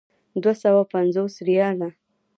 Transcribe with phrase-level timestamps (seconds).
[0.41, 1.89] دوه سوه پنځوس ریاله.